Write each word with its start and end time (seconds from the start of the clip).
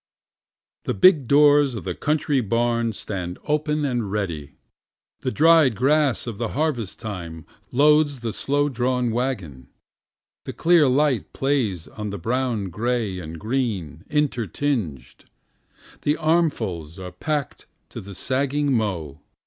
9 0.83 0.83
The 0.85 0.93
big 0.99 1.27
doors 1.27 1.75
of 1.75 1.83
the 1.83 1.93
country 1.93 2.41
barn 2.41 2.91
stand 2.91 3.37
open 3.43 3.85
and 3.85 4.11
ready, 4.11 4.55
The 5.19 5.29
dried 5.29 5.75
grass 5.75 6.25
of 6.25 6.39
the 6.39 6.47
harvest 6.57 6.99
time 6.99 7.45
loads 7.71 8.21
the 8.21 8.33
slow 8.33 8.67
drawn 8.67 9.11
wagon, 9.11 9.67
The 10.45 10.53
clear 10.53 10.87
light 10.87 11.33
plays 11.33 11.87
on 11.87 12.09
the 12.09 12.17
brown 12.17 12.71
gray 12.71 13.19
and 13.19 13.37
green 13.39 14.03
intertinged, 14.09 15.29
The 16.01 16.17
armfuls 16.17 16.97
are 16.97 17.11
pack'd 17.11 17.65
to 17.89 18.01
the 18.01 18.15
sagging 18.15 18.73
mow. 18.73 19.19